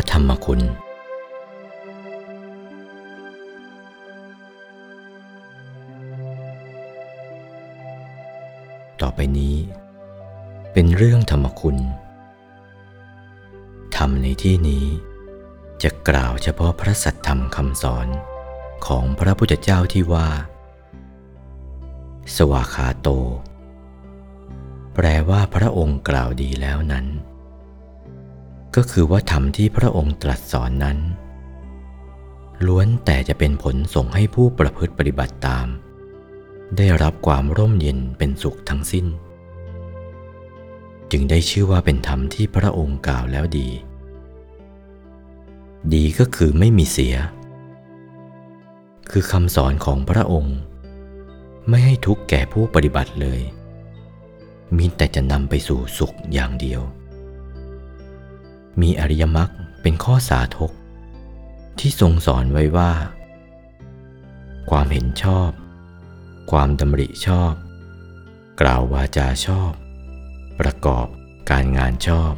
[0.00, 0.60] ระธรรมคุณ
[9.00, 9.56] ต่อไปนี้
[10.72, 11.76] เป็นเรื่องธรรมคุณ
[13.96, 14.84] ธรรมในที่นี้
[15.82, 18.08] จะกล่าวเฉพาะพระสัทธรรมคำสอน
[18.86, 20.28] ของพระพุทธเจ้าที่ว่า
[22.36, 23.08] สวาขาโต
[24.94, 27.06] แปลว่าพระองค์กล่าวดีแล้วนั้น
[28.76, 30.98] ก็คือว่าธรรมที่พระองค์ตรัสสอนนั้น
[32.66, 35.66] ล้วนแต่จะเป็นผลส่งให้ผู้ประพฤติปฏิบัติตาม
[36.76, 39.06] ได้รับความร่มเย็นเป็นสุขทั้งสิ้น
[41.10, 43.68] จึงได้ชื่อว่าเป็นธรรมที่พระองค์กล่าวแล้วดี
[45.94, 47.14] ดีก็คือไม่มีเสีย
[49.10, 50.58] คือคำสอนของพระองค์
[51.68, 53.40] ไม่ให้ทุกข์แก่ผู้ปฏิบัติเลย
[54.76, 56.80] มีแต่จะนำไปสู่สุขอย่างเดียว
[58.80, 59.50] มีอริยมรรค
[59.82, 60.72] เป็นข้อสาธก
[61.78, 62.92] ที่ทรงสอนไว้ว่า
[64.70, 65.50] ความเห็นชอบ
[66.50, 67.52] ความดำริชอบ
[68.60, 69.72] กล่าววาจาชอบ
[70.60, 71.06] ประกอบ
[71.50, 72.32] การงานชอบ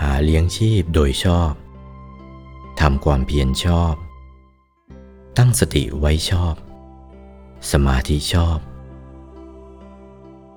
[0.00, 1.52] หาเลี้ยงชีพโดยชอบ
[2.80, 3.94] ทำความเพียรชอบ
[5.36, 6.54] ตั้งสติไว้ชอบ
[7.70, 8.58] สมาธิชอบ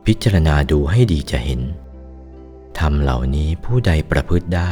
[0.06, 1.62] พิจารณาดูให้ดีจะเห็น
[2.80, 4.72] ทำเหล่านี้ผู้ใดประพฤติได้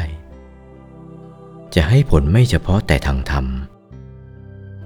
[1.75, 3.45] จะให้ผลไม่เฉพาะแต่ทางธรรม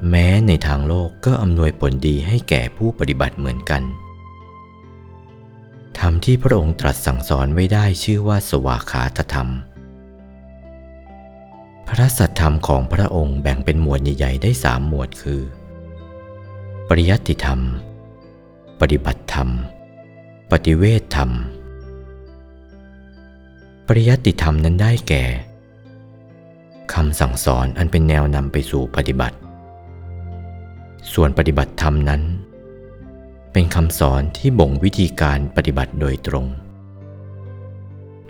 [0.09, 3.83] แม้ในทางโลกก็อำนวยผลดีให้แก่ผู้ปฏิบัติเหมือนกัน
[5.99, 9.49] ธรรมที่พระองค์ตรัสสั่งสอนไว้ได้ชื่อว่าสวากขาตธรรม
[11.87, 15.41] พระสัทธรรมของพระองค์แบ่งเป็นหมวดใหญ่ๆได้สามหมวดคือ
[16.87, 17.59] ปริยัติธรรม
[18.81, 19.49] ปฏิบัติธรรม
[20.51, 21.31] ปฏิเวทธรรม
[23.87, 25.23] ปริยัติธรรมนั้นได้แก่
[26.93, 29.37] คำสั่งสอนอันเป็นแนวนำไปสู่ปฏิบัติ
[31.13, 32.21] ส่วนปฏิบัติธรรมนั้น
[33.53, 36.45] เป็นคำสอนที่บ่งวิธีการปฏิบัติโดยตรง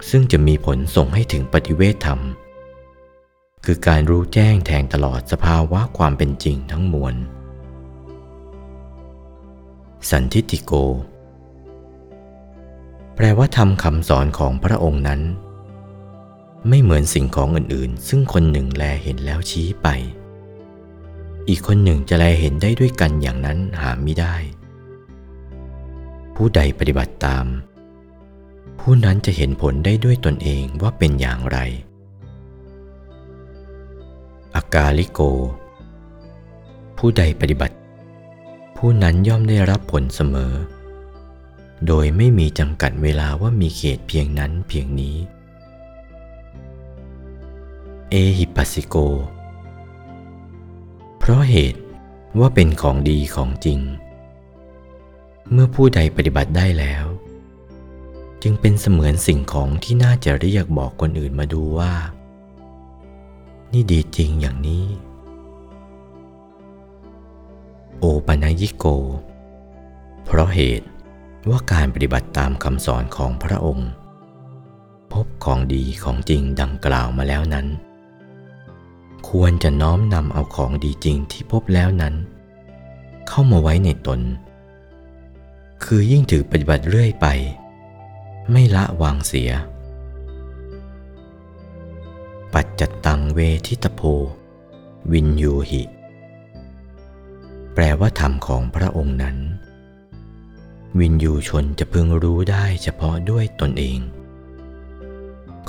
[0.10, 2.20] ซึ่งจะมีผลส่งให้ถึงปฏิเวทธรรม
[3.66, 7.16] คือการรู้แจ้งแทงตลอดสภาวะความเป็นจริงทั้งมวล
[10.10, 10.74] สันทิติโก
[13.16, 15.22] แปลว่าทำคำสอนของพระองค์นั้น
[16.70, 19.88] ไม่เหมือนสิ่งของอื่นๆ ซึ่งคนหนึ่งแลเห็นแล้วชี้ไป
[21.50, 24.36] อีกคนหนึ่งจะแลเห็นได้ด้วยกันอย่างนั้นหาไม่ได้
[26.36, 27.46] ผู้ใดปฏิบัติตาม
[28.80, 31.58] ผู้นั้นจะเห็นผลได้ด้วยตนเองว่าเป็นอย่างไร
[34.56, 35.20] อากาลิโก
[36.98, 37.76] ผู้ใดปฏิบัติ
[38.78, 40.54] ผู้นั้นย่อมได้รับผลเสมอ
[41.88, 45.16] โดยไม่มีจำกัดเวลาว่ามีเขตเพียงนั้นเพียงนี้
[48.16, 48.96] เอหิปัสสิโก
[51.20, 51.82] เพราะเหตุ
[52.40, 53.80] ว่าเป็นของดีของจริง
[55.52, 57.06] เมื่อผู้ใดปฏิบัติได้แล้ว
[58.44, 61.94] จึงเป็นเสมือนสิ่งของที่น่าจะเรียกบอกคนอื่นมาดูว่า
[63.74, 64.86] นี่ดีจริงอย่างนี้
[68.00, 68.86] โอปนยิโก
[70.26, 70.88] เพราะเหตุ
[71.50, 73.90] ว่าการปฏิบัติตามคำสอนของพระองค์
[75.14, 77.68] พบของดีของจริงดังกล่าวมาแล้วนั้น
[79.38, 82.16] ควรจะน้อมนำเอาของดีจริงที่พบแล้วนั้น
[83.28, 84.20] เข้ามาไว้ในตน
[85.84, 87.28] คือยิ่งถือปฏิบัติเรื่อยไป
[88.52, 89.52] ไม่ละวางเสีย
[92.54, 94.02] ปัจจตังเวทิตโพ
[95.12, 95.84] วินยูหิ
[97.74, 99.38] แปลว่าธรรมของพระองค์นั้น
[101.00, 104.00] วินยูชนจะพึงรู้ได้เฉพาะด้วยตนเอง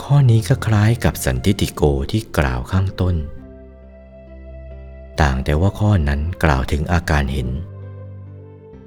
[0.00, 3.16] ข้อนี้ก็คล้ายกับสันติติโกที่กล่าวข้างต้น
[5.22, 7.48] ต่างแต่ว่าข้อนั้นกล่าวถึงอาการเห็น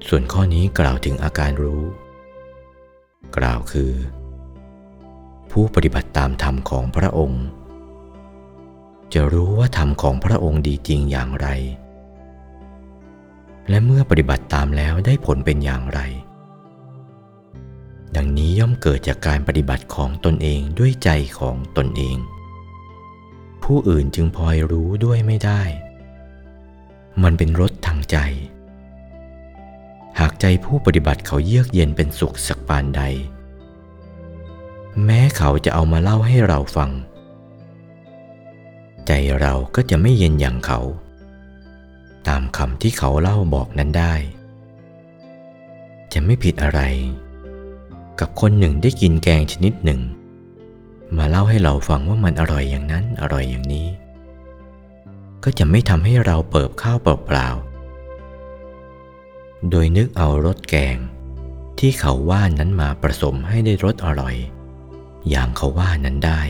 [0.08, 1.84] ส่วนข้อนี้กล่าวถึงอาการรู้
[3.38, 3.92] กล่าวคือ
[5.52, 7.46] ผู้ปฏิบัติตามธรรมของพระองค์
[9.14, 11.48] จะรู้ว่าธรรมของพระองค์ดีจริงอย่างไร
[13.70, 16.00] และเมื่อปฏิบัติตามแล้วได้ผลเป็นอย่างไร
[18.16, 21.10] ดังนี้ย่อมเกิดจากการปฏิบัติของตนเองด้วยใจ
[21.40, 22.18] ของตนเอง
[23.64, 25.62] ผู้อื่นจึงพลอยรู้ด้วยไม่ได้
[27.24, 28.18] มันเป็นรสทางใจ
[30.20, 33.02] หากใจผู้ปฏิบัติเขาเยือกเย็นเป็นสุขสักปานใด
[35.06, 36.92] แม้เขาจะเอามาเล่าให้เราฟัง
[39.08, 39.12] ใจ
[39.42, 40.80] เราก็จะไม่เย็นอย่างเขา
[42.28, 44.14] ตามคำที่เขาเล่าบอกนั้นได้
[46.14, 46.82] จะไม่ผิดอะไร
[48.20, 50.02] กับคนหนึ่งได้กินแกงชนิดหนึ่ง
[51.18, 53.88] มาเล่าให้เราฟังว่ามันอร่อยอย่างนั้นอร่อยอย่างนี้
[55.44, 60.98] ก็จะไม่ทำให้เราเปิบข้าวเปล่าๆ โดยนึกเอารสแกง
[61.80, 64.36] ที่เขาว่านั้นมาผสมให้ได้รสอร่อย
[65.30, 66.42] อย่างเขาว่านั้นได้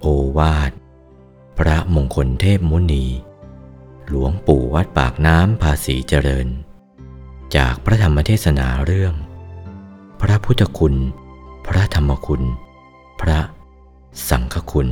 [0.00, 0.06] โอ
[0.38, 0.72] วาท
[1.58, 3.06] พระมงคลเทพมุนี
[4.08, 6.48] หลวงปู่วัดปากน้ำภาษีเจริญ
[7.56, 9.14] จากพระธรรมเทศนาเรื่อง
[10.20, 10.94] พระพุทธคุณ
[11.66, 12.42] พระธรรมคุณ
[13.20, 13.40] พระ
[14.28, 14.88] สังฆคุณ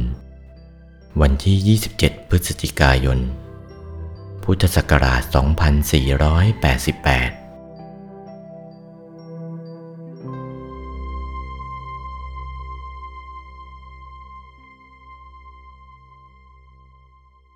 [1.22, 3.18] วันที่ 27 พฤศจิกายน
[4.42, 7.43] พุทธศักราช 2488